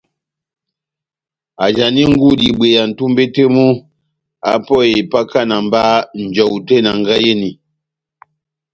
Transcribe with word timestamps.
ajani 1.65 2.01
ngudi 2.11 2.45
ibweya 2.49 2.83
nʼtumbe 2.89 3.23
tɛh 3.33 3.49
mu 3.55 3.67
apɔhe 4.51 4.87
ipakana 5.01 5.55
mba 5.65 5.81
njɔwu 6.23 6.57
tɛh 6.67 6.79
enangahi 6.81 7.25
eni. 7.33 7.51